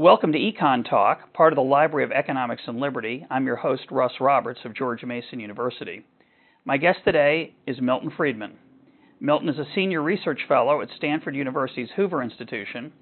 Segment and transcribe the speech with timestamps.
[0.00, 3.26] Welcome to Econ Talk, part of the Library of Economics and Liberty.
[3.28, 6.06] I'm your host, Russ Roberts of George Mason University.
[6.64, 8.56] My guest today is Milton Friedman.
[9.20, 12.94] Milton is a senior research fellow at Stanford University's Hoover Institution,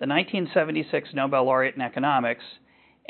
[0.00, 2.44] the 1976 Nobel laureate in economics,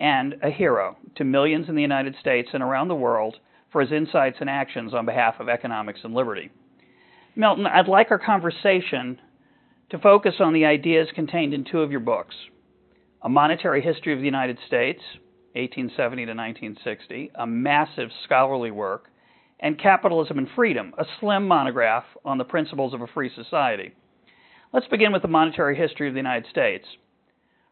[0.01, 3.37] and a hero to millions in the United States and around the world
[3.71, 6.51] for his insights and actions on behalf of economics and liberty.
[7.37, 9.21] Milton, I'd like our conversation
[9.91, 12.35] to focus on the ideas contained in two of your books
[13.21, 15.01] A Monetary History of the United States,
[15.55, 19.11] 1870 to 1960, a massive scholarly work,
[19.59, 23.93] and Capitalism and Freedom, a slim monograph on the principles of a free society.
[24.73, 26.85] Let's begin with the monetary history of the United States.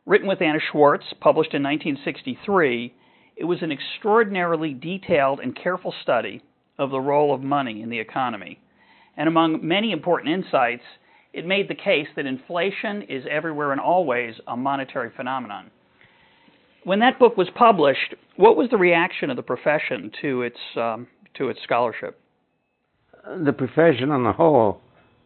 [0.04, 2.92] Written with Anna Schwartz, published in 1963,
[3.36, 6.42] it was an extraordinarily detailed and careful study
[6.76, 8.58] of the role of money in the economy.
[9.16, 10.82] And among many important insights,
[11.36, 15.70] it made the case that inflation is everywhere and always a monetary phenomenon.
[16.84, 21.06] When that book was published, what was the reaction of the profession to its um,
[21.34, 22.18] to its scholarship?
[23.44, 24.80] The profession on the whole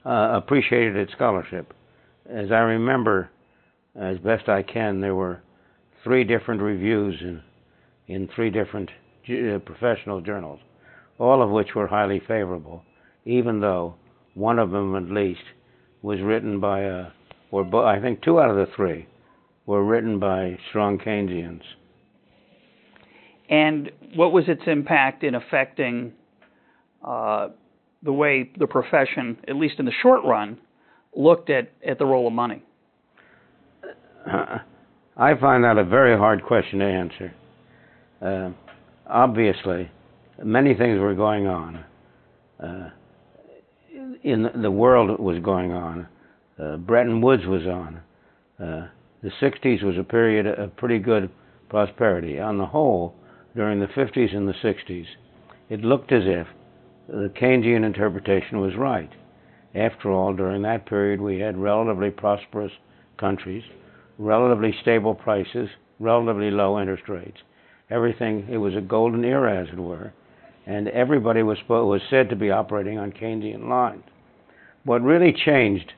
[0.05, 1.73] uh, appreciated its scholarship.
[2.29, 3.31] As I remember,
[3.95, 5.43] as best I can, there were
[6.03, 7.41] three different reviews in
[8.09, 8.91] in three different
[9.29, 10.59] uh, professional journals,
[11.19, 12.83] all of which were highly favorable,
[13.25, 13.95] even though
[14.35, 15.45] one of them at least
[16.03, 17.07] was written by a,
[17.51, 19.07] or I think two out of the three
[19.67, 21.63] were written by strong Keynesians.
[23.49, 26.13] And what was its impact in affecting
[27.05, 27.49] uh,
[28.03, 30.59] the way the profession, at least in the short run,
[31.15, 32.63] looked at, at the role of money?
[34.27, 37.35] I find that a very hard question to answer.
[38.23, 38.51] Uh,
[39.07, 39.91] obviously,
[40.43, 41.85] many things were going on.
[44.23, 46.07] In the world was going on.
[46.59, 48.01] Uh, Bretton Woods was on.
[48.59, 48.89] Uh,
[49.23, 51.31] the 60s was a period of pretty good
[51.71, 52.39] prosperity.
[52.39, 53.15] On the whole,
[53.57, 55.07] during the 50s and the 60s,
[55.71, 56.47] it looked as if
[57.09, 59.11] the Keynesian interpretation was right.
[59.75, 62.73] After all, during that period, we had relatively prosperous
[63.19, 63.65] countries,
[64.19, 67.39] relatively stable prices, relatively low interest rates.
[67.89, 70.13] Everything, it was a golden era, as it were,
[70.67, 74.05] and everybody was, was said to be operating on Keynesian lines.
[74.85, 75.93] What really changed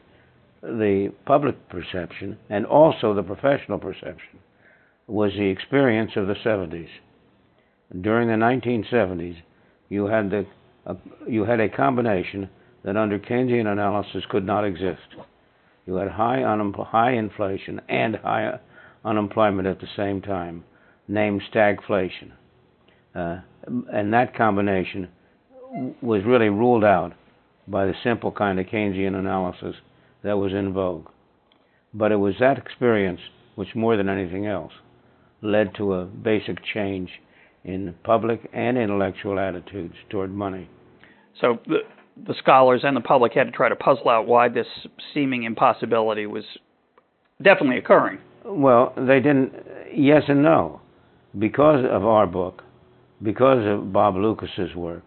[0.63, 4.39] the public perception and also the professional perception
[5.07, 6.89] was the experience of the 70s.
[8.01, 9.37] During the 1970s,
[9.89, 10.47] you had the
[10.87, 10.95] uh,
[11.29, 12.49] you had a combination
[12.85, 15.15] that under Keynesian analysis could not exist.
[15.87, 16.43] You had high,
[16.91, 18.59] high inflation and high
[19.05, 20.65] unemployment at the same time,
[21.07, 22.33] named stagflation.
[23.15, 25.09] Uh, and that combination
[26.03, 27.13] was really ruled out
[27.67, 29.77] by the simple kind of Keynesian analysis
[30.23, 31.09] that was in vogue.
[31.95, 33.21] But it was that experience
[33.55, 34.73] which, more than anything else,
[35.43, 37.11] led to a basic change
[37.65, 40.69] in public and intellectual attitudes toward money.
[41.41, 41.79] So the,
[42.27, 44.67] the scholars and the public had to try to puzzle out why this
[45.15, 46.45] seeming impossibility was
[47.43, 48.19] definitely occurring.
[48.45, 49.53] Well, they didn't.
[49.95, 50.81] Yes and no,
[51.39, 52.63] because of our book,
[53.23, 55.03] because of Bob Lucas's work.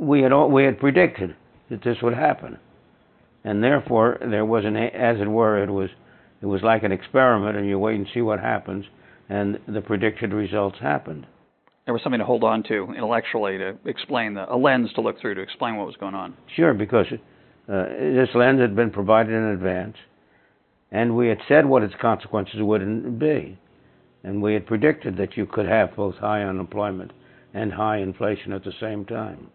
[0.00, 1.34] We had all, we had predicted
[1.70, 2.58] that this would happen,
[3.44, 5.90] and therefore there was an, as it were, it was
[6.42, 8.84] it was like an experiment, and you wait and see what happens
[9.28, 11.26] and the predicted results happened.
[11.84, 15.20] There was something to hold on to intellectually to explain the a lens to look
[15.20, 16.34] through to explain what was going on.
[16.54, 19.96] Sure, because uh, this lens had been provided in advance,
[20.90, 23.58] and we had said what its consequences would be,
[24.26, 27.12] and we had predicted that you could have both high unemployment
[27.54, 29.48] and high inflation at the same time.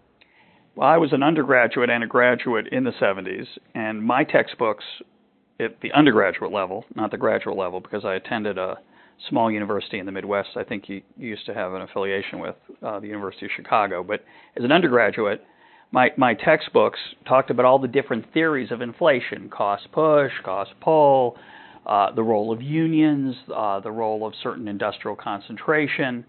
[0.76, 3.46] Well, I was an undergraduate and a graduate in the 70s,
[3.76, 4.86] and my textbooks
[5.59, 8.78] at the undergraduate level, not the graduate level, because I attended a
[9.30, 10.52] small university in the Midwest.
[10.56, 14.03] I think you, used to have an affiliation with uh, the University of Chicago.
[14.03, 14.24] But
[14.58, 15.44] as an undergraduate,
[15.92, 21.38] my my textbooks talked about all the different theories of inflation: cost push, cost pull,
[21.86, 26.26] uh, the role of unions, uh, the role of certain industrial concentration,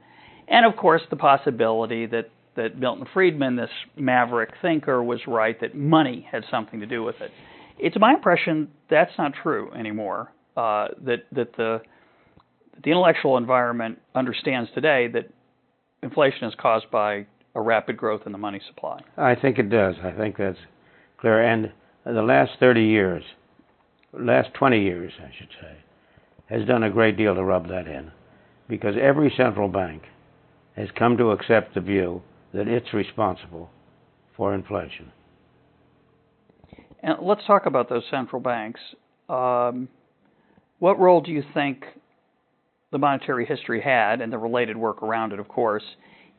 [0.49, 5.75] and of course the possibility that that Milton Friedman, this maverick thinker, was right that
[5.75, 7.31] money had something to do with it.
[7.79, 10.33] It's my impression that's not true anymore.
[10.57, 11.81] Uh, that that the
[12.83, 15.31] the intellectual environment understands today that
[16.03, 19.01] inflation is caused by a rapid growth in the money supply.
[19.17, 19.95] I think it does.
[20.03, 20.59] I think that's
[21.21, 21.43] clear.
[21.43, 21.73] And
[22.05, 23.23] the last 30 years,
[24.13, 25.77] last 20 years, I should say,
[26.47, 28.11] has done a great deal to rub that in.
[28.69, 30.03] Because every central bank
[30.77, 32.23] has come to accept the view
[32.55, 33.71] that it's responsible
[34.37, 35.13] for inflation.
[37.03, 38.81] And let's talk about those central banks.
[39.29, 39.89] Um,
[40.79, 41.85] What role do you think
[42.91, 45.85] the monetary history had, and the related work around it, of course,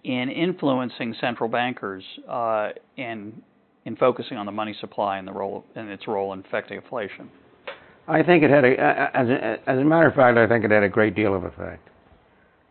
[0.03, 3.41] in influencing central bankers uh, in
[3.85, 7.29] in focusing on the money supply and the role and its role in affecting inflation?
[8.07, 10.71] I think it had a, as a, as a matter of fact, I think it
[10.71, 11.88] had a great deal of effect.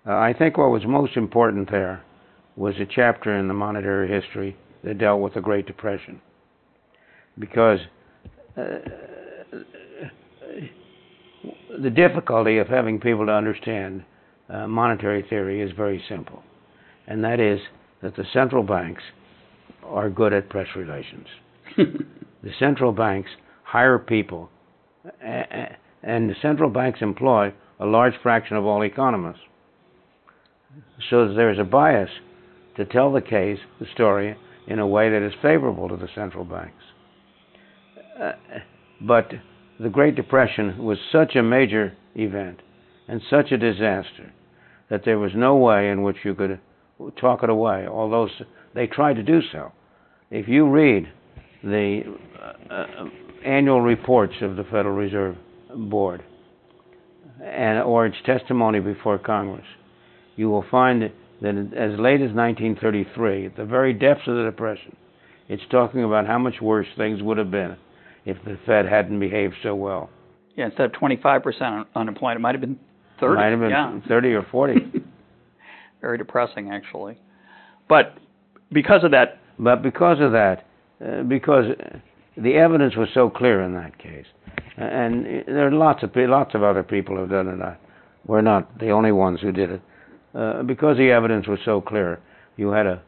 [0.06, 2.02] Uh, I think what was most important there
[2.56, 6.20] was a chapter in the monetary history that dealt with the Great Depression,
[7.38, 7.78] because
[8.58, 8.78] uh,
[11.80, 14.04] the difficulty of having people to understand
[14.50, 16.42] uh, monetary theory is very simple,
[17.06, 17.60] and that is
[18.02, 19.02] that the central banks
[19.84, 21.26] are good at press relations.
[21.76, 23.30] the central banks
[23.62, 24.50] hire people,
[26.02, 29.40] and the central banks employ a large fraction of all economists.
[31.10, 32.10] So there's a bias
[32.76, 36.44] to tell the case, the story, in a way that is favorable to the central
[36.44, 36.82] banks.
[38.20, 38.32] Uh,
[39.00, 39.32] but
[39.80, 42.60] the Great Depression was such a major event
[43.08, 44.32] and such a disaster
[44.88, 46.60] that there was no way in which you could
[47.20, 48.28] talk it away, although
[48.74, 49.72] they tried to do so.
[50.30, 51.08] If you read
[51.64, 52.02] the
[52.40, 53.04] uh, uh,
[53.44, 55.36] annual reports of the Federal Reserve
[55.74, 56.22] Board
[57.42, 59.66] and or its testimony before Congress,
[60.36, 61.02] you will find
[61.40, 64.96] that as late as 1933, at the very depths of the Depression,
[65.48, 67.76] it's talking about how much worse things would have been
[68.24, 70.08] if the Fed hadn't behaved so well.
[70.56, 72.78] Yeah, instead of 25% unemployment, it might have been
[73.20, 73.34] 30.
[73.34, 74.00] Might have been yeah.
[74.06, 74.74] 30 or 40.
[76.00, 77.18] Very depressing, actually.
[77.88, 78.18] But
[78.72, 79.40] because of that.
[79.58, 80.66] But because of that,
[81.04, 81.66] uh, because
[82.36, 84.26] the evidence was so clear in that case,
[84.76, 87.78] and there are lots of lots of other people who've done it.
[88.26, 89.82] We're not the only ones who did it.
[90.34, 92.20] Uh, because the evidence was so clear,
[92.56, 93.02] you had a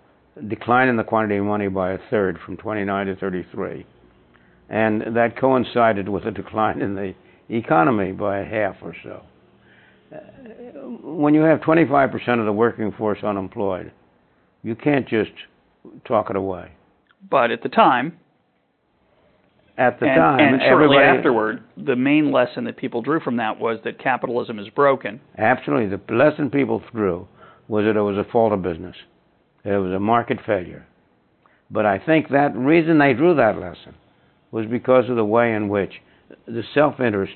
[0.49, 3.87] decline in the quantity of money by a third from 29 to 33
[4.69, 7.15] and that coincided with a decline in the
[7.49, 9.23] economy by a half or so.
[10.13, 10.19] Uh,
[11.03, 13.93] when you have 25% of the working force unemployed,
[14.63, 15.33] you can't just
[16.07, 16.71] talk it away.
[17.31, 18.19] But at the time,
[19.77, 23.59] at the and, time, and shortly afterward, the main lesson that people drew from that
[23.59, 25.21] was that capitalism is broken.
[25.37, 27.27] Absolutely, the lesson people drew
[27.67, 28.97] was that it was a fault of business,
[29.65, 30.87] that it was a market failure.
[31.71, 33.95] But I think that reason they drew that lesson
[34.53, 35.95] was because of the way in which
[36.47, 37.35] the self interest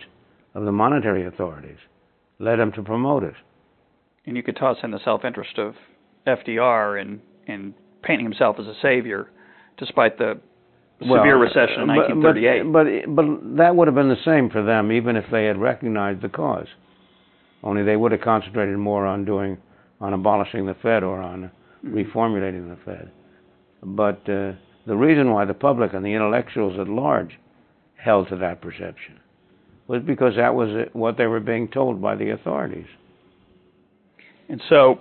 [0.55, 1.79] of the monetary authorities
[2.39, 3.35] led them to promote it.
[4.27, 5.75] And you could toss in the self interest of
[6.27, 9.29] FDR and, in painting himself as a savior,
[9.79, 10.39] despite the
[11.01, 12.73] well, severe recession in 1938.
[12.73, 15.61] But, but, but that would have been the same for them, even if they had
[15.61, 16.67] recognized the cause.
[17.63, 19.59] Only they would have concentrated more on doing,
[20.01, 21.51] on abolishing the Fed or on
[21.85, 21.97] mm-hmm.
[21.97, 23.11] reformulating the Fed.
[23.83, 24.53] But uh,
[24.87, 27.39] the reason why the public and the intellectuals at large
[27.97, 29.21] held to that perception
[29.87, 32.87] was because that was what they were being told by the authorities.
[34.49, 35.01] And so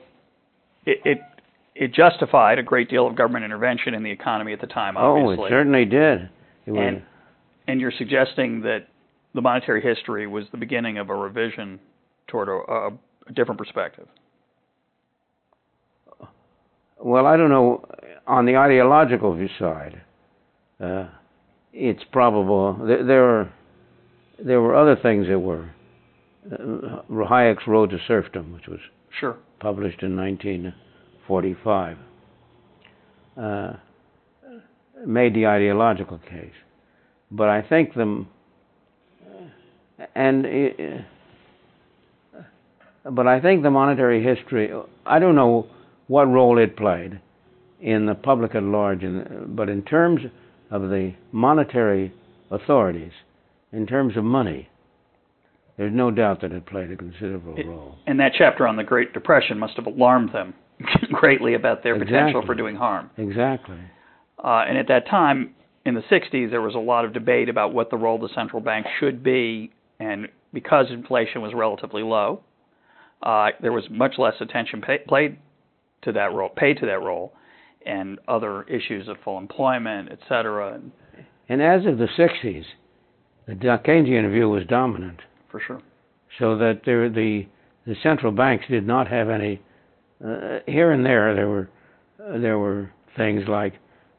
[0.86, 1.20] it, it,
[1.80, 5.38] it justified a great deal of government intervention in the economy at the time, obviously.
[5.40, 6.30] Oh, it certainly did.
[6.66, 7.04] It and,
[7.68, 8.88] and you're suggesting that
[9.34, 11.80] the monetary history was the beginning of a revision
[12.28, 12.88] toward a, a,
[13.28, 14.08] a different perspective.
[17.00, 17.86] Well, I don't know
[18.26, 20.02] on the ideological view side,
[20.84, 21.08] uh,
[21.74, 23.50] it's probable th- there were
[24.44, 25.70] there were other things that were
[26.52, 28.80] uh, Hayek's Road to Serfdom, which was
[29.20, 30.16] sure published in
[31.28, 31.98] 1945,
[33.38, 33.74] uh,
[35.06, 36.54] made the ideological case.
[37.30, 38.28] But I think them
[40.16, 42.40] and uh,
[43.12, 44.72] but I think the monetary history.
[45.06, 45.68] I don't know
[46.08, 47.20] what role it played
[47.80, 49.02] in the public at large.
[49.48, 50.22] but in terms
[50.72, 52.14] of the monetary
[52.52, 53.12] authorities,
[53.72, 54.70] in terms of money,
[55.78, 57.96] there's no doubt that it played a considerable role.
[58.08, 60.54] And that chapter on the Great Depression must have alarmed them
[61.12, 62.18] greatly about their exactly.
[62.18, 63.10] potential for doing harm.
[63.18, 63.80] Exactly.
[64.44, 65.56] Uh, and at that time,
[65.86, 68.36] in the 60s, there was a lot of debate about what the role of the
[68.36, 69.72] central bank should be.
[70.00, 72.42] And because inflation was relatively low,
[73.24, 75.38] uh, there was much less attention pay, played
[76.04, 77.34] to that role, paid to that role
[77.86, 80.80] and other issues of full employment, et cetera.
[81.50, 82.66] And as of the 60s,
[83.48, 85.22] the Keynesian view was dominant.
[85.50, 85.82] For sure.
[86.38, 87.48] So that there, the
[87.86, 89.62] the central banks did not have any.
[90.24, 91.70] Uh, here and there, there were
[92.20, 93.74] uh, there were things like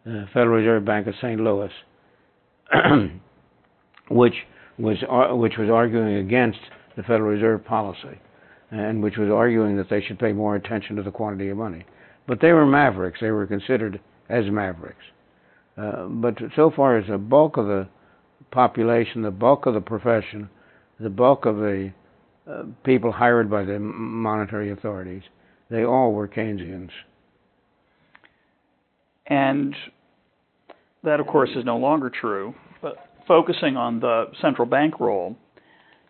[0.05, 1.41] the Federal Reserve Bank of St.
[1.41, 1.71] Louis,
[4.11, 4.35] which
[4.79, 6.61] was uh, which was arguing against
[6.97, 8.21] the Federal Reserve policy,
[8.71, 11.85] and which was arguing that they should pay more attention to the quantity of money.
[12.27, 13.19] But they were mavericks.
[13.21, 15.05] They were considered as mavericks.
[15.77, 17.89] Uh, but so far as the bulk of the
[18.51, 20.49] population, the bulk of the profession,
[21.01, 21.93] the bulk of the
[22.51, 25.23] uh, people hired by the monetary authorities,
[25.71, 26.91] they all were Keynesians.
[29.27, 29.75] And
[31.05, 32.55] that, of course, is no longer true.
[32.81, 32.97] But
[33.27, 35.37] focusing on the central bank role,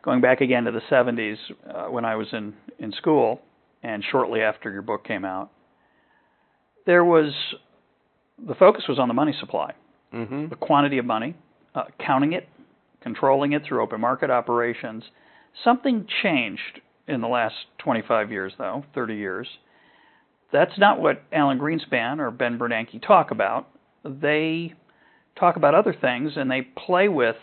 [0.03, 1.37] going back again to the 70s
[1.69, 3.41] uh, when I was in, in school
[3.83, 5.51] and shortly after your book came out,
[6.87, 7.33] there was
[8.47, 9.75] the focus was on the money supply,
[10.15, 10.49] mm-hmm.
[10.49, 11.35] the quantity of money,
[11.75, 12.49] uh, counting it,
[13.03, 15.03] controlling it through open market operations.
[15.65, 19.49] Something changed in the last 25 years, though, 30 years.
[20.53, 23.69] That's not what Alan Greenspan or Ben Bernanke talk about.
[24.05, 24.75] They
[25.39, 27.37] talk about other things and they play with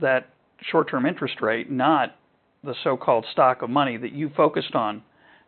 [0.00, 0.30] that
[0.70, 2.14] short term interest rate, not
[2.62, 5.02] the so called stock of money that you focused on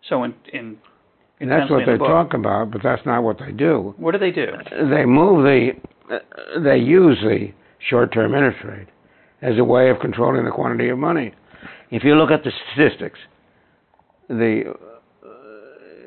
[0.08, 0.78] so in, in
[1.40, 2.08] and that's what the they book.
[2.08, 3.94] talk about, but that's not what they do.
[3.98, 4.46] What do they do?
[4.90, 5.70] They move the,
[6.62, 7.48] they use the
[7.90, 8.88] short-term interest rate
[9.42, 11.34] as a way of controlling the quantity of money.
[11.90, 13.18] If you look at the statistics,
[14.28, 14.74] the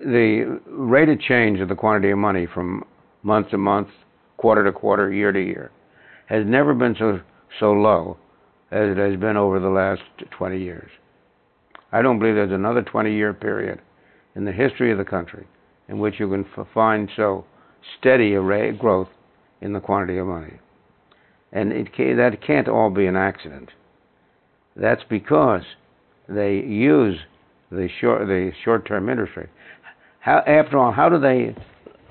[0.06, 2.84] the rate of change of the quantity of money from
[3.24, 3.90] month to month,
[4.38, 5.72] quarter to quarter, year to year,
[6.28, 7.20] has never been so
[7.60, 8.18] so low
[8.72, 10.02] as it has been over the last
[10.38, 10.90] 20 years.
[11.92, 13.82] I don't believe there's another 20 year period
[14.36, 15.48] in the history of the country
[15.88, 17.46] in which you can find so
[18.00, 19.10] steady a rate of growth
[19.62, 20.60] in the quantity of money.
[21.52, 23.72] And it that can't all be an accident.
[24.76, 25.64] That's because
[26.28, 27.18] they use
[27.72, 29.50] the short the short-term interest rate.
[30.20, 31.56] How, after all, how do they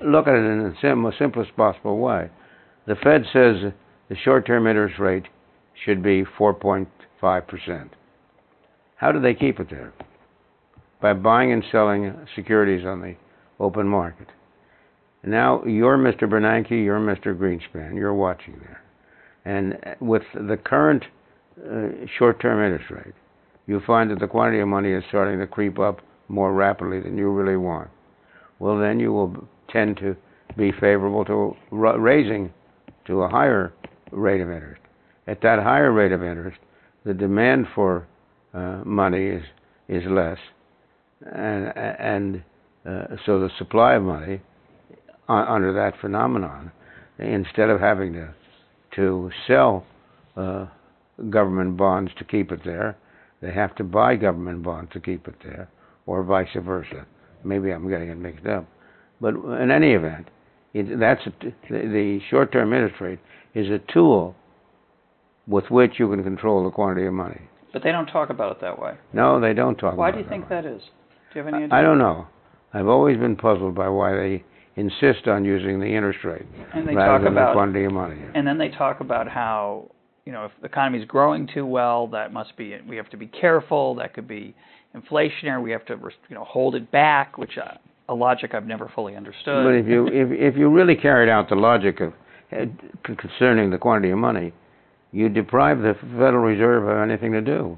[0.03, 2.29] look at it in the sim- simplest possible way?
[2.87, 3.71] The Fed says
[4.09, 5.25] the short-term interest rate
[5.85, 7.93] should be 4.5 percent.
[8.95, 9.93] How do they keep it there?
[11.01, 13.15] By buying and selling securities on the
[13.59, 14.27] open market.
[15.23, 16.23] Now you're Mr.
[16.23, 17.37] Bernanke, you're Mr.
[17.37, 18.81] Greenspan, you're watching there.
[19.45, 21.03] And with the current
[21.59, 23.15] uh, short-term interest rate,
[23.69, 27.15] you find that the quantity of money is starting to creep up more rapidly than
[27.15, 27.87] you really want.
[28.57, 30.15] Well, then you will tend to
[30.57, 32.51] be favorable to raising
[33.05, 33.71] to a higher
[34.11, 34.81] rate of interest.
[35.27, 36.57] At that higher rate of interest,
[37.05, 38.07] the demand for
[38.55, 39.43] uh, money is
[39.87, 40.39] is less,
[41.21, 42.43] and and
[42.87, 44.41] uh, so the supply of money
[45.27, 46.71] uh, under that phenomenon,
[47.19, 48.33] instead of having to
[48.95, 49.85] to sell
[50.35, 50.65] uh,
[51.29, 52.97] government bonds to keep it there,
[53.41, 55.69] they have to buy government bonds to keep it there,
[56.05, 57.05] or vice versa.
[57.43, 58.65] Maybe I'm getting it mixed up,
[59.21, 60.29] but in any event,
[60.73, 61.31] it, that's a,
[61.69, 63.19] the, short-term interest rate
[63.55, 64.35] is a tool
[65.47, 67.41] with which you can control the quantity of money.
[67.73, 68.95] But they don't talk about it that way.
[69.13, 69.97] No, they don't talk about it.
[69.97, 70.81] why do you think that, that is?
[71.33, 71.75] Do you have any idea?
[71.75, 72.27] I don't know.
[72.73, 74.43] I've always been puzzled by why they
[74.75, 77.91] insist on using the interest rate and they rather talk than about, the quantity of
[77.91, 78.17] money.
[78.35, 79.91] And then they talk about how
[80.25, 83.17] you know if the economy is growing too well, that must be we have to
[83.17, 83.95] be careful.
[83.95, 84.55] That could be
[84.95, 85.61] inflationary.
[85.61, 85.97] We have to
[86.29, 87.75] you know hold it back, which uh,
[88.07, 89.65] a logic I've never fully understood.
[89.65, 92.13] But if you if if you really carried out the logic of
[92.51, 92.65] uh,
[93.03, 94.53] concerning the quantity of money,
[95.11, 97.77] you deprive the Federal Reserve of anything to do.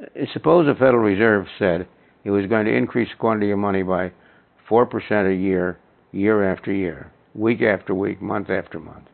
[0.00, 1.86] Uh, suppose the Federal Reserve said
[2.24, 4.12] it was going to increase the quantity of money by
[4.68, 5.78] 4% a year,
[6.12, 9.06] year after year, week after week, month after month.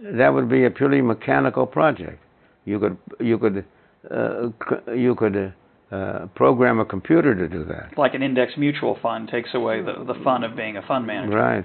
[0.00, 2.22] That would be a purely mechanical project.
[2.64, 3.64] You could you could
[4.10, 4.48] uh,
[4.92, 5.54] you could
[5.90, 7.96] uh, program a computer to do that.
[7.96, 11.36] Like an index mutual fund takes away the, the fun of being a fund manager.
[11.36, 11.64] Right.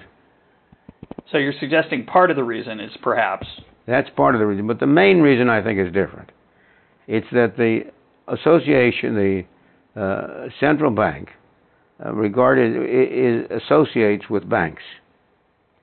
[1.31, 3.47] So you're suggesting part of the reason is perhaps
[3.87, 6.31] that's part of the reason, but the main reason I think is different.
[7.07, 7.81] It's that the
[8.27, 9.15] association,
[9.95, 11.29] the uh, central bank,
[12.03, 14.83] uh, regarded is, associates with banks.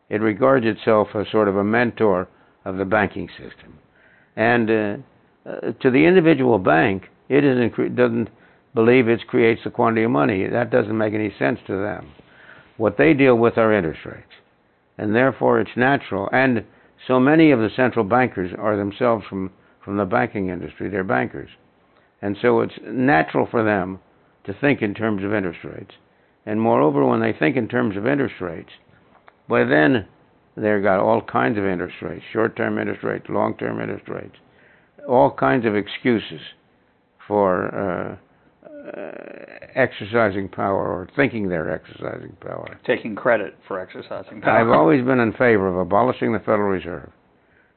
[0.08, 2.28] It regards itself as sort of a mentor
[2.68, 3.78] of the banking system,
[4.36, 4.96] and uh,
[5.48, 8.28] uh to the individual bank, it isn't, doesn't
[8.74, 10.46] believe it creates the quantity of money.
[10.46, 12.12] That doesn't make any sense to them.
[12.76, 14.34] What they deal with are interest rates,
[14.96, 16.64] and therefore it's natural and
[17.06, 19.50] so many of the central bankers are themselves from,
[19.84, 20.88] from the banking industry.
[20.88, 21.50] They're bankers.
[22.20, 24.00] And so it's natural for them
[24.44, 25.94] to think in terms of interest rates.
[26.44, 28.72] And moreover, when they think in terms of interest rates,
[29.48, 30.08] by then
[30.60, 34.36] they've got all kinds of interest rates short term interest rates, long term interest rates,
[35.08, 36.40] all kinds of excuses
[37.26, 38.16] for uh,
[38.66, 39.10] uh,
[39.74, 42.78] exercising power or thinking they're exercising power.
[42.86, 44.58] Taking credit for exercising power.
[44.58, 47.10] I've always been in favor of abolishing the Federal Reserve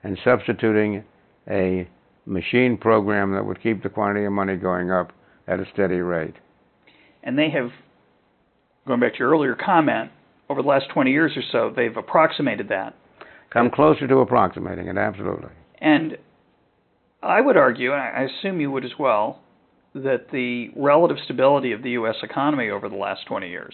[0.04, 1.04] and substituting
[1.50, 1.88] a
[2.26, 5.12] machine program that would keep the quantity of money going up
[5.48, 6.36] at a steady rate.
[7.24, 7.72] And they have,
[8.88, 10.12] going back to your earlier comment,
[10.52, 12.94] over the last 20 years or so, they've approximated that.
[13.52, 15.50] Come closer to approximating it, absolutely.
[15.80, 16.18] And
[17.24, 19.40] I would argue, and I assume you would as well,
[19.94, 22.16] that the relative stability of the U.S.
[22.24, 23.74] economy over the last 20 years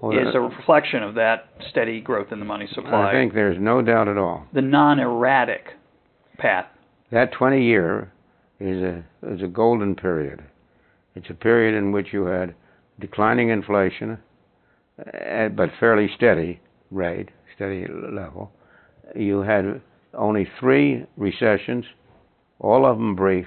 [0.00, 3.10] Well, is a reflection of that steady growth in the money supply.
[3.10, 4.46] I think there's no doubt at all.
[4.52, 5.66] the non-erratic
[6.38, 6.66] path.
[7.12, 8.10] That 20 year
[8.58, 10.42] is a is a golden period.
[11.14, 12.54] It's a period in which you had
[12.98, 14.16] declining inflation, uh,
[14.96, 18.52] but fairly steady rate, steady level.
[19.14, 19.80] You had
[20.14, 21.84] only three recessions,
[22.58, 23.46] all of them brief,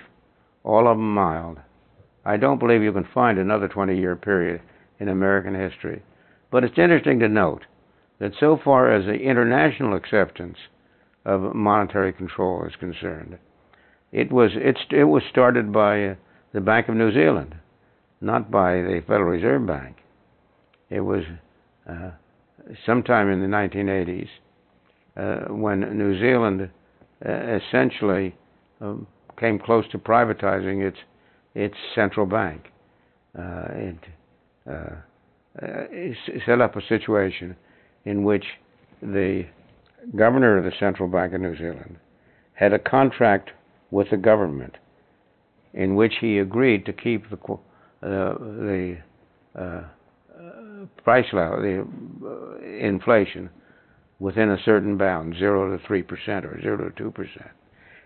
[0.64, 1.60] all of them mild.
[2.26, 4.62] I don't believe you can find another 20 year period
[5.00, 6.02] in American history.
[6.52, 7.66] But it's interesting to note
[8.20, 10.58] that so far as the international acceptance
[11.26, 13.38] of monetary control is concerned,
[14.12, 16.16] it was it was started by uh,
[16.54, 17.56] the Bank of New Zealand,
[18.22, 19.98] not by the Federal Reserve Bank.
[20.90, 21.24] It was
[21.90, 22.12] uh,
[22.86, 24.28] sometime in the 1980s
[25.18, 26.70] uh, when New Zealand
[27.26, 28.36] uh, essentially
[28.82, 29.08] um,
[29.40, 30.98] came close to privatizing its
[31.54, 32.66] its central bank.
[33.38, 33.98] Uh, it
[34.70, 34.96] uh,
[36.46, 37.56] set up a situation
[38.04, 38.46] in which
[39.02, 39.46] the
[40.16, 41.98] governor of the central bank of New Zealand
[42.54, 43.52] had a contract
[43.92, 44.76] with the government
[45.74, 47.38] in which he agreed to keep the
[48.04, 48.98] uh, the
[49.58, 49.84] uh,
[51.04, 53.50] price level, the inflation,
[54.20, 57.52] within a certain bound, zero to three percent or zero to two percent.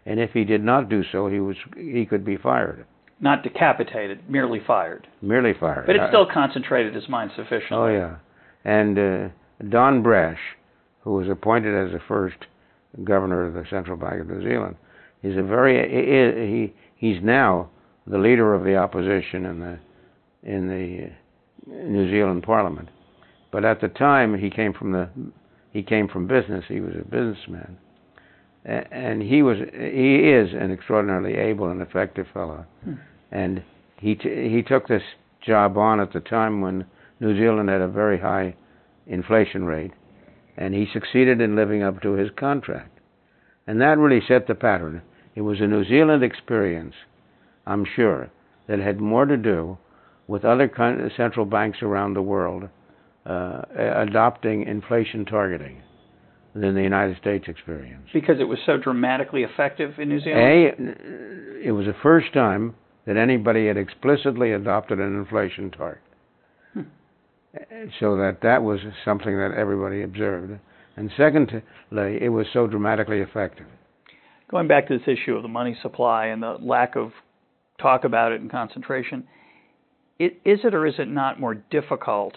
[0.05, 2.85] And if he did not do so, he was he could be fired.
[3.21, 5.07] Not decapitated, merely fired.
[5.21, 5.85] Merely fired.
[5.85, 7.77] But it still concentrated his mind sufficiently.
[7.77, 8.15] Oh yeah,
[8.63, 9.27] and uh,
[9.67, 10.39] Don Brash,
[11.01, 12.37] who was appointed as the first
[13.03, 14.77] governor of the Central Bank of New Zealand,
[15.21, 15.77] is a very
[16.49, 17.69] he he's now
[18.07, 19.79] the leader of the opposition in the
[20.43, 21.11] in the
[21.69, 22.89] New Zealand Parliament.
[23.51, 25.09] But at the time, he came from the
[25.71, 26.65] he came from business.
[26.67, 27.77] He was a businessman,
[28.65, 32.65] and he was he is an extraordinarily able and effective fellow.
[32.83, 32.93] Hmm.
[33.31, 33.63] And
[33.97, 35.03] he t- he took this
[35.41, 36.85] job on at the time when
[37.19, 38.55] New Zealand had a very high
[39.07, 39.91] inflation rate,
[40.57, 42.99] and he succeeded in living up to his contract.
[43.67, 45.01] And that really set the pattern.
[45.35, 46.95] It was a New Zealand experience,
[47.65, 48.29] I'm sure,
[48.67, 49.77] that had more to do
[50.29, 50.71] with other
[51.17, 52.69] central banks around the world
[53.25, 53.61] uh,
[53.95, 55.81] adopting inflation targeting
[56.53, 58.07] than the United States experience.
[58.13, 60.43] Because it was so dramatically effective in New Zealand?
[60.43, 62.75] A, it was the first time
[63.07, 66.03] that anybody had explicitly adopted an inflation target.
[66.73, 66.81] Hmm.
[67.99, 70.59] So that that was something that everybody observed.
[70.95, 73.65] And secondly, it was so dramatically effective.
[74.51, 77.13] Going back to this issue of the money supply and the lack of
[77.81, 79.27] talk about it and concentration,
[80.19, 82.35] is it or is it not more difficult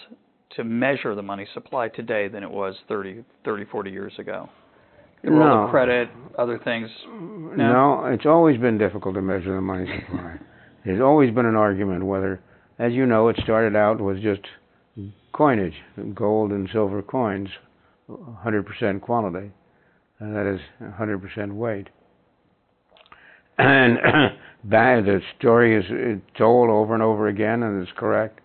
[0.56, 4.48] to measure the money supply today than it was 30, 30 40 years ago?
[5.24, 5.64] The role no.
[5.64, 6.90] of credit, other things.
[7.06, 7.54] No?
[7.56, 10.38] no, it's always been difficult to measure the money supply.
[10.84, 12.40] There's always been an argument whether,
[12.78, 14.40] as you know, it started out with just
[15.32, 15.74] coinage,
[16.14, 17.48] gold and silver coins,
[18.10, 19.52] 100% quality,
[20.18, 21.88] and that is 100% weight.
[23.58, 23.98] And
[24.64, 28.40] the story is told over and over again, and it's correct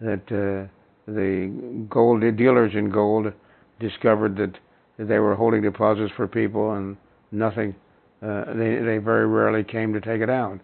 [0.00, 0.70] that uh,
[1.10, 3.32] the gold the dealers in gold
[3.80, 4.54] discovered that
[4.98, 6.96] they were holding deposits for people and
[7.32, 7.74] nothing.
[8.22, 10.58] Uh, they they very rarely came to take it out,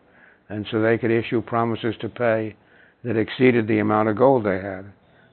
[0.49, 2.57] and so they could issue promises to pay
[3.05, 4.85] that exceeded the amount of gold they had,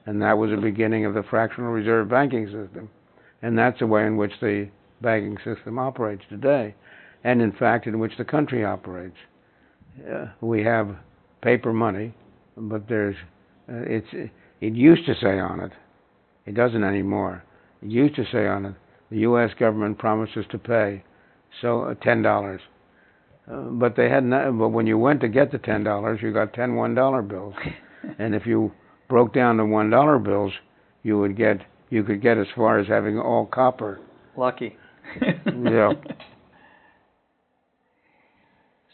[0.06, 2.90] and that was the beginning of the fractional reserve banking system,
[3.42, 4.68] and that's the way in which the
[5.00, 6.74] banking system operates today,
[7.24, 9.16] and in fact in which the country operates.
[10.10, 10.96] Uh, we have
[11.42, 12.14] paper money,
[12.56, 13.16] but there's
[13.68, 14.06] uh, it's
[14.60, 15.72] it used to say on it,
[16.46, 17.44] it doesn't anymore.
[17.82, 18.74] It used to say on it,
[19.10, 19.50] the U.S.
[19.58, 21.02] government promises to pay
[21.60, 22.60] so uh, ten dollars.
[23.50, 26.32] Uh, but they had not, but when you went to get the ten dollars, you
[26.32, 27.54] got ten one dollar bills,
[28.18, 28.72] and if you
[29.08, 30.52] broke down the one dollar bills,
[31.02, 31.58] you would get
[31.90, 33.98] you could get as far as having all copper.
[34.36, 34.76] Lucky.
[35.20, 35.92] yeah.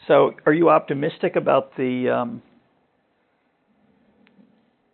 [0.07, 2.43] So, are you optimistic about the um,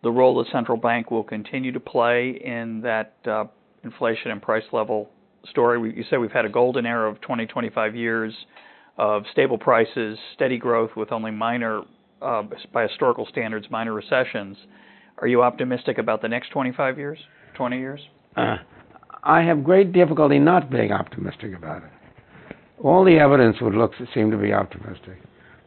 [0.03, 3.45] the role the central bank will continue to play in that uh,
[3.83, 5.09] inflation and price level
[5.49, 5.79] story.
[5.79, 8.33] We, you said we've had a golden era of 20, 25 years
[8.97, 11.81] of stable prices, steady growth with only minor,
[12.21, 14.57] uh, by historical standards, minor recessions.
[15.19, 17.19] Are you optimistic about the next 25 years,
[17.55, 18.01] 20 years?
[18.35, 18.57] Uh,
[19.23, 21.89] I have great difficulty not being optimistic about it.
[22.81, 25.17] All the evidence would look seem to be optimistic.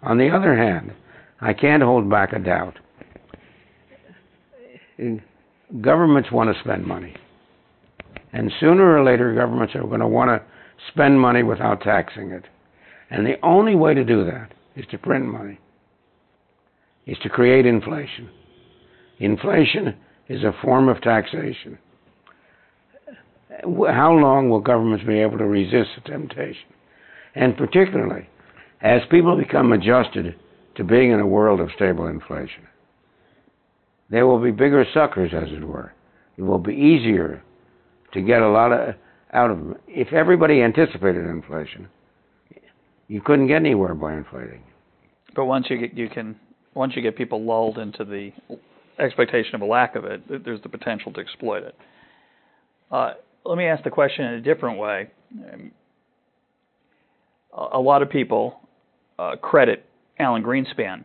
[0.02, 0.92] On the other hand,
[1.40, 2.78] I can't hold back a doubt
[5.80, 7.14] governments want to spend money.
[8.32, 10.42] And sooner or later, governments are going to want to
[10.92, 12.44] spend money without taxing it.
[13.10, 15.58] And the only way to do that is to print money.
[17.06, 18.28] is to create inflation.
[19.20, 19.96] Inflation
[20.28, 21.78] is a form of taxation.
[23.62, 26.68] How long will governments be able to resist the temptation?
[27.36, 28.28] And particularly,
[28.80, 30.34] as people become adjusted
[30.76, 32.66] to being in a world of stable inflation,
[34.08, 35.92] there will be bigger suckers, as it were.
[36.38, 37.42] It will be easier
[38.14, 38.94] to get a lot of
[39.32, 39.76] out of them.
[39.86, 41.88] If everybody anticipated inflation,
[43.08, 44.62] you couldn't get anywhere by inflating.
[45.34, 46.36] But once you get you can
[46.74, 48.30] once you get people lulled into the
[48.98, 51.74] expectation of a lack of it, there's the potential to exploit it.
[52.90, 55.10] Uh, let me ask the question in a different way.
[57.56, 58.60] A lot of people
[59.18, 59.84] uh, credit
[60.18, 61.04] Alan Greenspan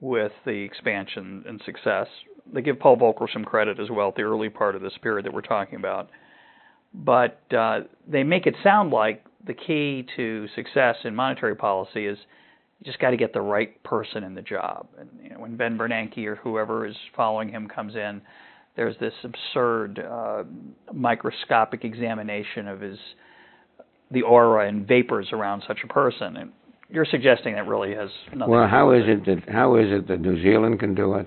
[0.00, 2.08] with the expansion and success.
[2.52, 5.24] They give Paul Volcker some credit as well at the early part of this period
[5.24, 6.10] that we're talking about.
[6.92, 12.18] But uh, they make it sound like the key to success in monetary policy is
[12.78, 14.88] you just got to get the right person in the job.
[14.98, 18.20] And you know, when Ben Bernanke or whoever is following him comes in,
[18.76, 20.44] there's this absurd uh,
[20.92, 22.98] microscopic examination of his
[24.12, 26.36] the aura and vapors around such a person.
[26.36, 26.52] And
[26.88, 28.52] you're suggesting that really has nothing.
[28.52, 31.26] Well, how is it that how is it that New Zealand can do it?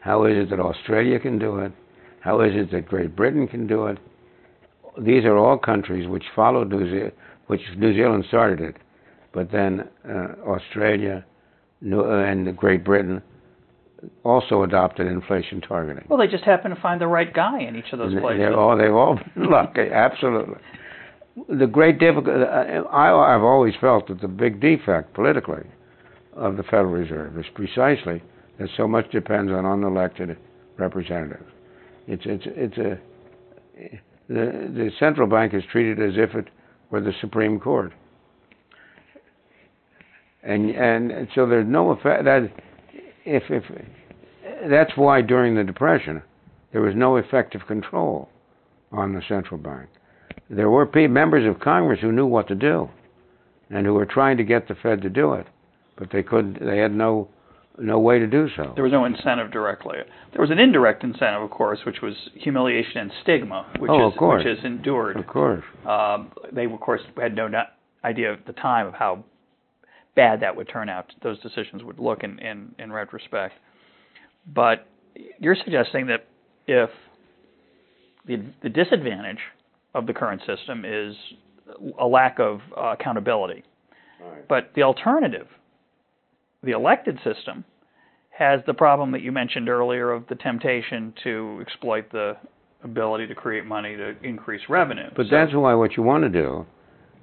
[0.00, 1.72] How is it that Australia can do it?
[2.20, 3.98] How is it that Great Britain can do it?
[4.98, 7.12] These are all countries which followed New Zealand,
[7.48, 8.76] which New Zealand started it,
[9.32, 11.24] but then uh, Australia
[11.80, 13.20] New, uh, and Great Britain
[14.22, 16.04] also adopted inflation targeting.
[16.08, 18.38] Well, they just happen to find the right guy in each of those places.
[18.38, 20.60] They're all they've all been lucky, absolutely
[21.48, 25.64] the great difficulty, uh, I've always felt that the big defect politically
[26.32, 28.22] of the Federal Reserve is precisely
[28.58, 30.36] that so much depends on unelected
[30.76, 31.50] representatives.
[32.06, 32.98] It's it's it's a
[34.28, 36.48] the the central bank is treated as if it
[36.90, 37.92] were the Supreme Court,
[40.42, 42.50] and and so there's no effect that
[43.24, 43.64] if if
[44.68, 46.22] that's why during the Depression
[46.72, 48.28] there was no effective control
[48.92, 49.88] on the central bank
[50.50, 52.88] there were members of Congress who knew what to do,
[53.70, 55.46] and who were trying to get the Fed to do it,
[55.96, 56.64] but they couldn't.
[56.64, 57.28] They had no
[57.78, 58.72] no way to do so.
[58.74, 59.98] There was no incentive directly.
[60.32, 64.14] There was an indirect incentive, of course, which was humiliation and stigma, which oh, is
[64.20, 65.16] which is endured.
[65.16, 65.64] Of course.
[65.86, 67.48] Um, they, of course, had no
[68.04, 69.24] idea at the time of how
[70.14, 71.12] bad that would turn out.
[71.22, 73.54] Those decisions would look in in, in retrospect.
[74.46, 74.86] But
[75.38, 76.26] you're suggesting that
[76.66, 76.90] if
[78.26, 79.40] the the disadvantage
[79.94, 81.14] of the current system is
[81.98, 83.64] a lack of uh, accountability.
[84.20, 84.46] Right.
[84.48, 85.46] But the alternative,
[86.62, 87.64] the elected system,
[88.30, 92.36] has the problem that you mentioned earlier of the temptation to exploit the
[92.82, 95.08] ability to create money to increase revenue.
[95.16, 96.66] But so, that's why what you want to do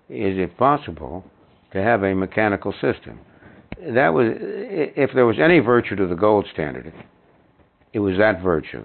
[0.10, 1.26] is, if possible,
[1.74, 3.20] to have a mechanical system.
[3.78, 6.94] That was, if there was any virtue to the gold standard,
[7.94, 8.84] it was that virtue.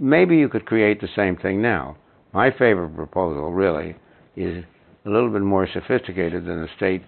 [0.00, 1.96] Maybe you could create the same thing now
[2.32, 3.96] my favorite proposal really
[4.36, 4.64] is
[5.04, 7.02] a little bit more sophisticated than a state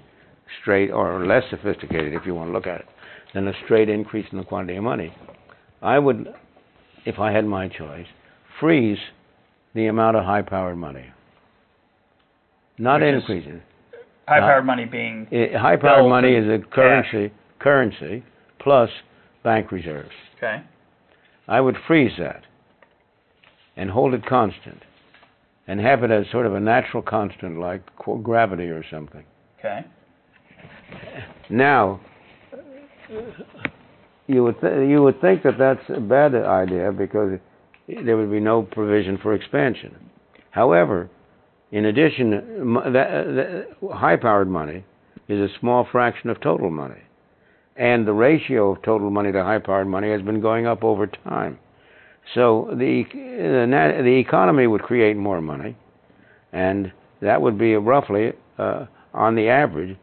[0.60, 2.86] straight, or less sophisticated if you want to look at it,
[3.34, 5.14] than a straight increase in the quantity of money.
[5.80, 6.28] I would,
[7.06, 8.06] if I had my choice,
[8.60, 8.98] freeze
[9.74, 11.06] the amount of high powered money.
[12.78, 13.62] Not Which increase it.
[14.28, 15.26] High powered money being.
[15.54, 18.24] high powered money is a currency, currency
[18.60, 18.90] plus
[19.42, 20.10] bank reserves.
[20.36, 20.62] Okay.
[21.48, 22.42] I would freeze that
[23.76, 24.82] and hold it constant
[25.66, 27.82] and have it as sort of a natural constant like
[28.22, 29.24] gravity or something.
[29.58, 29.84] Okay.
[31.48, 32.00] Now,
[34.26, 37.38] you would th- you would think that that's a bad idea because
[37.86, 39.94] there would be no provision for expansion.
[40.50, 41.10] However,
[41.70, 44.84] in addition, that, uh, that uh, high-powered money
[45.28, 47.00] is a small fraction of total money,
[47.76, 51.58] and the ratio of total money to high-powered money has been going up over time.
[52.34, 55.76] So the, the, the economy would create more money,
[56.52, 59.96] and that would be roughly, uh, on the average,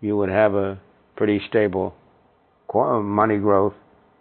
[0.00, 0.80] you would have a
[1.16, 1.94] pretty stable
[2.74, 3.74] money growth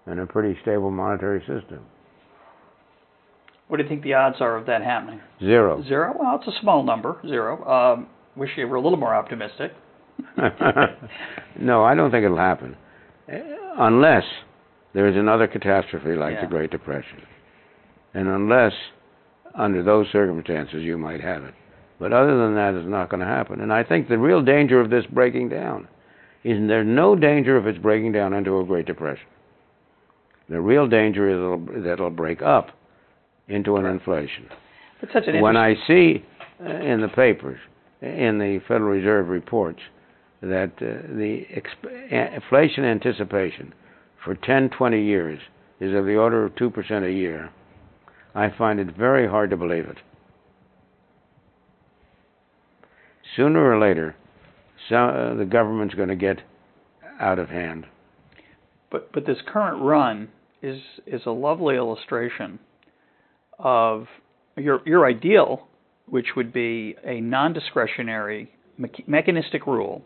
[0.05, 1.81] and a pretty stable monetary system.
[3.67, 5.19] What do you think the odds are of that happening?
[5.39, 5.83] Zero.
[5.83, 6.15] Zero?
[6.17, 7.65] Well, it's a small number, zero.
[7.65, 9.73] Um, wish you were a little more optimistic.
[11.59, 12.77] no, I don't think it'll happen.
[13.77, 14.23] Unless
[14.93, 16.41] there is another catastrophe like yeah.
[16.41, 17.23] the Great Depression
[18.15, 18.73] and unless
[19.53, 21.53] under those circumstances you might have it.
[21.99, 23.61] But other than that, it's not going to happen.
[23.61, 25.87] And I think the real danger of this breaking down
[26.43, 29.27] is there's no danger of its breaking down into a Great Depression.
[30.49, 32.69] The real danger is it'll, that it'll break up
[33.47, 34.47] into an inflation.
[34.99, 36.23] But such an when I see
[36.63, 37.59] uh, in the papers,
[38.01, 39.79] in the Federal Reserve reports,
[40.41, 43.73] that uh, the exp- inflation anticipation
[44.23, 45.39] for 10, 20 years
[45.79, 47.49] is of the order of 2% a year,
[48.35, 49.97] I find it very hard to believe it.
[53.35, 54.15] Sooner or later,
[54.89, 56.41] so, uh, the government's going to get
[57.19, 57.85] out of hand.
[58.91, 60.29] But but this current run
[60.61, 62.59] is is a lovely illustration
[63.57, 64.07] of
[64.57, 65.67] your your ideal,
[66.07, 70.03] which would be a non-discretionary me- mechanistic rule,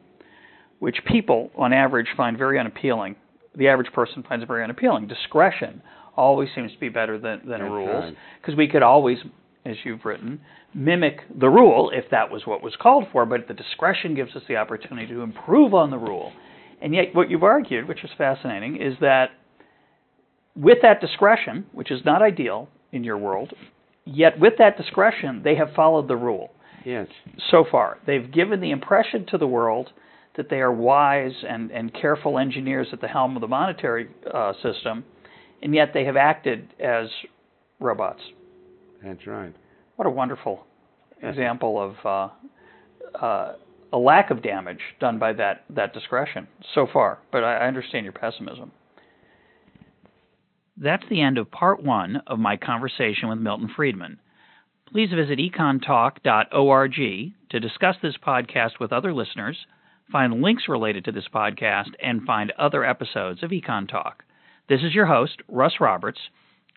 [0.79, 3.15] which people on average find very unappealing.
[3.55, 5.07] The average person finds very unappealing.
[5.07, 5.81] Discretion
[6.19, 8.57] always seems to be better than than That's rules because right.
[8.57, 9.17] we could always,
[9.65, 10.39] as you've written,
[10.73, 13.25] mimic the rule if that was what was called for.
[13.25, 16.31] But the discretion gives us the opportunity to improve on the rule.
[16.81, 19.31] And yet, what you've argued, which is fascinating, is that
[20.55, 23.53] with that discretion, which is not ideal in your world,
[24.05, 26.51] yet with that discretion, they have followed the rule
[26.85, 27.07] Yes.
[27.51, 27.97] so far.
[28.07, 29.89] They've given the impression to the world
[30.37, 34.53] that they are wise and, and careful engineers at the helm of the monetary uh,
[34.63, 35.03] system,
[35.61, 37.07] and yet they have acted as
[37.79, 38.21] robots.
[39.03, 39.53] That's right.
[39.95, 40.65] What a wonderful
[41.21, 43.53] example of uh, uh,
[43.91, 47.19] a lack of damage done by that, that discretion so far.
[47.31, 48.71] But I, I understand your pessimism.
[50.77, 54.19] That's the end of part one of my conversation with Milton Friedman.
[54.91, 59.57] Please visit econtalk.org to discuss this podcast with other listeners,
[60.11, 64.23] find links related to this podcast, and find other episodes of Econ Talk.
[64.69, 66.19] This is your host, Russ Roberts,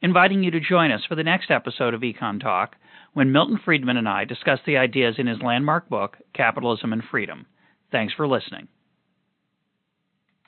[0.01, 2.77] inviting you to join us for the next episode of Econ Talk
[3.13, 7.45] when Milton Friedman and I discuss the ideas in his landmark book, Capitalism and Freedom.
[7.91, 8.69] Thanks for listening.